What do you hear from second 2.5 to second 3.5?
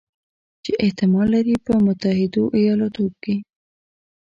ایالتونو کې